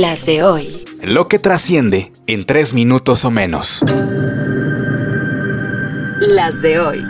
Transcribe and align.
Las 0.00 0.26
de 0.26 0.42
hoy. 0.42 0.84
Lo 1.02 1.28
que 1.28 1.38
trasciende 1.38 2.12
en 2.26 2.44
tres 2.44 2.74
minutos 2.74 3.24
o 3.24 3.30
menos. 3.30 3.84
Las 6.20 6.62
de 6.62 6.80
hoy. 6.80 7.04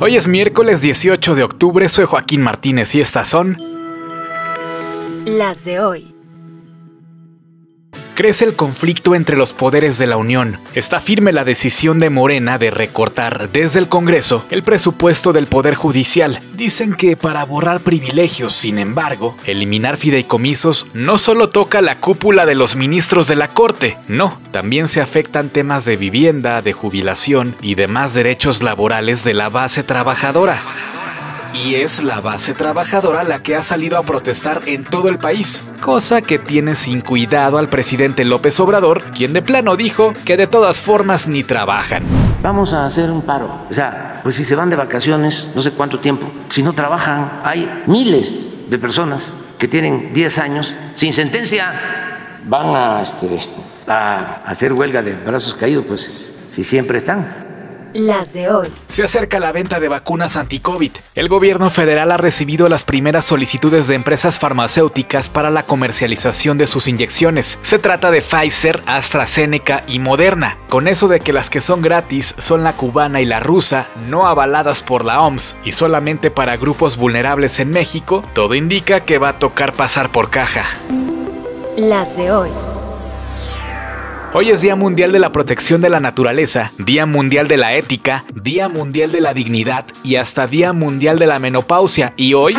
Hoy 0.00 0.16
es 0.16 0.26
miércoles 0.26 0.82
18 0.82 1.34
de 1.34 1.44
octubre, 1.44 1.88
soy 1.88 2.06
Joaquín 2.06 2.42
Martínez 2.42 2.94
y 2.94 3.00
estas 3.00 3.28
son 3.28 3.56
Las 5.24 5.64
de 5.64 5.80
hoy. 5.80 6.11
Crece 8.14 8.44
el 8.44 8.54
conflicto 8.54 9.14
entre 9.14 9.36
los 9.36 9.54
poderes 9.54 9.96
de 9.96 10.06
la 10.06 10.18
Unión. 10.18 10.58
Está 10.74 11.00
firme 11.00 11.32
la 11.32 11.44
decisión 11.44 11.98
de 11.98 12.10
Morena 12.10 12.58
de 12.58 12.70
recortar 12.70 13.50
desde 13.50 13.78
el 13.78 13.88
Congreso 13.88 14.44
el 14.50 14.62
presupuesto 14.62 15.32
del 15.32 15.46
Poder 15.46 15.74
Judicial. 15.74 16.38
Dicen 16.54 16.92
que 16.92 17.16
para 17.16 17.44
borrar 17.44 17.80
privilegios, 17.80 18.54
sin 18.54 18.78
embargo, 18.78 19.36
eliminar 19.46 19.96
fideicomisos 19.96 20.86
no 20.92 21.16
solo 21.16 21.48
toca 21.48 21.80
la 21.80 21.96
cúpula 21.96 22.44
de 22.44 22.54
los 22.54 22.76
ministros 22.76 23.28
de 23.28 23.36
la 23.36 23.48
Corte, 23.48 23.96
no, 24.08 24.38
también 24.50 24.88
se 24.88 25.00
afectan 25.00 25.48
temas 25.48 25.86
de 25.86 25.96
vivienda, 25.96 26.60
de 26.60 26.72
jubilación 26.74 27.56
y 27.62 27.76
demás 27.76 28.12
derechos 28.12 28.62
laborales 28.62 29.24
de 29.24 29.34
la 29.34 29.48
base 29.48 29.82
trabajadora 29.82 30.60
y 31.54 31.76
es 31.76 32.02
la 32.02 32.20
base 32.20 32.54
trabajadora 32.54 33.24
la 33.24 33.42
que 33.42 33.56
ha 33.56 33.62
salido 33.62 33.98
a 33.98 34.02
protestar 34.02 34.62
en 34.66 34.84
todo 34.84 35.08
el 35.08 35.18
país, 35.18 35.64
cosa 35.80 36.20
que 36.20 36.38
tiene 36.38 36.74
sin 36.74 37.00
cuidado 37.00 37.58
al 37.58 37.68
presidente 37.68 38.24
López 38.24 38.58
Obrador, 38.60 39.02
quien 39.12 39.32
de 39.32 39.42
plano 39.42 39.76
dijo 39.76 40.12
que 40.24 40.36
de 40.36 40.46
todas 40.46 40.80
formas 40.80 41.28
ni 41.28 41.42
trabajan. 41.44 42.04
Vamos 42.42 42.72
a 42.72 42.86
hacer 42.86 43.10
un 43.10 43.22
paro. 43.22 43.66
O 43.70 43.74
sea, 43.74 44.20
pues 44.22 44.34
si 44.34 44.44
se 44.44 44.54
van 44.54 44.70
de 44.70 44.76
vacaciones, 44.76 45.48
no 45.54 45.62
sé 45.62 45.72
cuánto 45.72 46.00
tiempo, 46.00 46.30
si 46.48 46.62
no 46.62 46.72
trabajan, 46.72 47.40
hay 47.44 47.82
miles 47.86 48.50
de 48.68 48.78
personas 48.78 49.24
que 49.58 49.68
tienen 49.68 50.12
10 50.12 50.38
años 50.38 50.74
sin 50.94 51.12
sentencia, 51.12 51.72
van 52.44 52.74
a, 52.74 53.02
este, 53.02 53.38
a 53.86 54.40
hacer 54.44 54.72
huelga 54.72 55.02
de 55.02 55.14
brazos 55.14 55.54
caídos, 55.54 55.84
pues 55.86 56.34
si 56.50 56.64
siempre 56.64 56.98
están. 56.98 57.51
Las 57.94 58.32
de 58.32 58.48
hoy. 58.48 58.68
Se 58.88 59.04
acerca 59.04 59.38
la 59.38 59.52
venta 59.52 59.78
de 59.78 59.88
vacunas 59.88 60.36
anti-COVID. 60.36 60.92
El 61.14 61.28
gobierno 61.28 61.70
federal 61.70 62.10
ha 62.10 62.16
recibido 62.16 62.68
las 62.68 62.84
primeras 62.84 63.26
solicitudes 63.26 63.86
de 63.86 63.94
empresas 63.94 64.38
farmacéuticas 64.38 65.28
para 65.28 65.50
la 65.50 65.64
comercialización 65.64 66.56
de 66.56 66.66
sus 66.66 66.88
inyecciones. 66.88 67.58
Se 67.62 67.78
trata 67.78 68.10
de 68.10 68.22
Pfizer, 68.22 68.82
AstraZeneca 68.86 69.82
y 69.86 69.98
Moderna. 69.98 70.56
Con 70.70 70.88
eso 70.88 71.06
de 71.08 71.20
que 71.20 71.34
las 71.34 71.50
que 71.50 71.60
son 71.60 71.82
gratis 71.82 72.34
son 72.38 72.64
la 72.64 72.72
cubana 72.72 73.20
y 73.20 73.26
la 73.26 73.40
rusa, 73.40 73.86
no 74.08 74.26
avaladas 74.26 74.80
por 74.80 75.04
la 75.04 75.20
OMS 75.20 75.56
y 75.64 75.72
solamente 75.72 76.30
para 76.30 76.56
grupos 76.56 76.96
vulnerables 76.96 77.60
en 77.60 77.70
México, 77.70 78.24
todo 78.32 78.54
indica 78.54 79.00
que 79.00 79.18
va 79.18 79.30
a 79.30 79.38
tocar 79.38 79.74
pasar 79.74 80.10
por 80.10 80.30
caja. 80.30 80.64
Las 81.76 82.16
de 82.16 82.30
hoy. 82.30 82.50
Hoy 84.34 84.48
es 84.48 84.62
Día 84.62 84.76
Mundial 84.76 85.12
de 85.12 85.18
la 85.18 85.28
Protección 85.28 85.82
de 85.82 85.90
la 85.90 86.00
Naturaleza, 86.00 86.72
Día 86.78 87.04
Mundial 87.04 87.48
de 87.48 87.58
la 87.58 87.74
Ética, 87.74 88.24
Día 88.34 88.66
Mundial 88.70 89.12
de 89.12 89.20
la 89.20 89.34
Dignidad 89.34 89.84
y 90.02 90.16
hasta 90.16 90.46
Día 90.46 90.72
Mundial 90.72 91.18
de 91.18 91.26
la 91.26 91.38
Menopausia. 91.38 92.14
Y 92.16 92.32
hoy... 92.32 92.56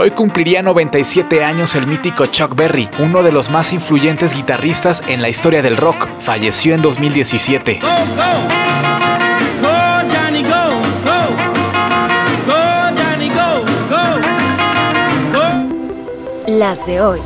Hoy 0.00 0.10
cumpliría 0.10 0.62
97 0.62 1.44
años 1.44 1.76
el 1.76 1.86
mítico 1.86 2.26
Chuck 2.26 2.56
Berry, 2.56 2.88
uno 2.98 3.22
de 3.22 3.30
los 3.30 3.50
más 3.50 3.72
influyentes 3.72 4.34
guitarristas 4.34 5.04
en 5.06 5.22
la 5.22 5.28
historia 5.28 5.62
del 5.62 5.76
rock. 5.76 6.08
Falleció 6.20 6.74
en 6.74 6.82
2017. 6.82 7.80
Las 16.48 16.84
de 16.84 17.00
hoy. 17.00 17.20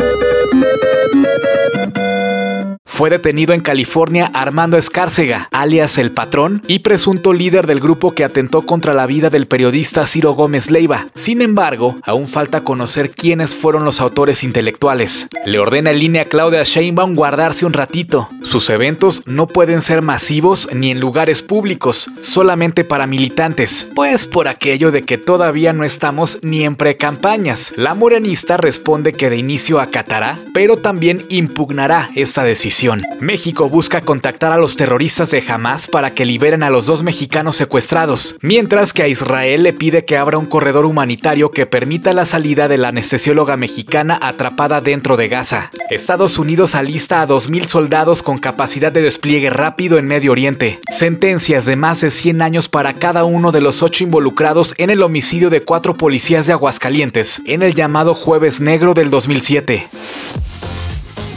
Thank 0.00 1.74
you. 1.74 1.79
Fue 3.00 3.08
detenido 3.08 3.54
en 3.54 3.60
California 3.60 4.30
Armando 4.34 4.76
Escárcega, 4.76 5.48
alias 5.52 5.96
El 5.96 6.10
Patrón, 6.10 6.60
y 6.66 6.80
presunto 6.80 7.32
líder 7.32 7.66
del 7.66 7.80
grupo 7.80 8.14
que 8.14 8.24
atentó 8.24 8.60
contra 8.60 8.92
la 8.92 9.06
vida 9.06 9.30
del 9.30 9.46
periodista 9.46 10.06
Ciro 10.06 10.34
Gómez 10.34 10.70
Leiva. 10.70 11.06
Sin 11.14 11.40
embargo, 11.40 11.96
aún 12.02 12.28
falta 12.28 12.60
conocer 12.60 13.08
quiénes 13.08 13.54
fueron 13.54 13.86
los 13.86 14.02
autores 14.02 14.44
intelectuales. 14.44 15.28
Le 15.46 15.58
ordena 15.58 15.92
en 15.92 15.98
línea 15.98 16.26
Claudia 16.26 16.62
Sheinbaum 16.62 17.14
guardarse 17.14 17.64
un 17.64 17.72
ratito. 17.72 18.28
Sus 18.42 18.68
eventos 18.68 19.22
no 19.24 19.46
pueden 19.46 19.80
ser 19.80 20.02
masivos 20.02 20.68
ni 20.74 20.90
en 20.90 21.00
lugares 21.00 21.40
públicos, 21.40 22.10
solamente 22.22 22.84
para 22.84 23.06
militantes, 23.06 23.88
pues 23.94 24.26
por 24.26 24.46
aquello 24.46 24.90
de 24.90 25.06
que 25.06 25.16
todavía 25.16 25.72
no 25.72 25.84
estamos 25.84 26.38
ni 26.42 26.64
en 26.64 26.76
precampañas. 26.76 27.72
La 27.76 27.94
morenista 27.94 28.58
responde 28.58 29.14
que 29.14 29.30
de 29.30 29.38
inicio 29.38 29.80
acatará, 29.80 30.36
pero 30.52 30.76
también 30.76 31.22
impugnará 31.30 32.10
esta 32.14 32.44
decisión. 32.44 32.89
México 33.20 33.68
busca 33.68 34.00
contactar 34.00 34.52
a 34.52 34.58
los 34.58 34.76
terroristas 34.76 35.30
de 35.30 35.44
Hamas 35.46 35.86
para 35.86 36.10
que 36.10 36.24
liberen 36.24 36.62
a 36.62 36.70
los 36.70 36.86
dos 36.86 37.02
mexicanos 37.02 37.56
secuestrados, 37.56 38.36
mientras 38.40 38.92
que 38.92 39.02
a 39.02 39.08
Israel 39.08 39.62
le 39.62 39.72
pide 39.72 40.04
que 40.04 40.16
abra 40.16 40.38
un 40.38 40.46
corredor 40.46 40.86
humanitario 40.86 41.50
que 41.50 41.66
permita 41.66 42.12
la 42.12 42.26
salida 42.26 42.68
de 42.68 42.78
la 42.78 42.88
anestesióloga 42.88 43.56
mexicana 43.56 44.18
atrapada 44.20 44.80
dentro 44.80 45.16
de 45.16 45.28
Gaza. 45.28 45.70
Estados 45.90 46.38
Unidos 46.38 46.74
alista 46.74 47.22
a 47.22 47.28
2.000 47.28 47.64
soldados 47.66 48.22
con 48.22 48.38
capacidad 48.38 48.92
de 48.92 49.02
despliegue 49.02 49.50
rápido 49.50 49.98
en 49.98 50.06
Medio 50.06 50.32
Oriente. 50.32 50.80
Sentencias 50.92 51.66
de 51.66 51.76
más 51.76 52.00
de 52.00 52.10
100 52.10 52.42
años 52.42 52.68
para 52.68 52.94
cada 52.94 53.24
uno 53.24 53.52
de 53.52 53.60
los 53.60 53.82
ocho 53.82 54.04
involucrados 54.04 54.74
en 54.78 54.90
el 54.90 55.02
homicidio 55.02 55.50
de 55.50 55.62
cuatro 55.62 55.94
policías 55.94 56.46
de 56.46 56.52
Aguascalientes, 56.52 57.42
en 57.46 57.62
el 57.62 57.74
llamado 57.74 58.14
Jueves 58.14 58.60
Negro 58.60 58.94
del 58.94 59.10
2007. 59.10 59.88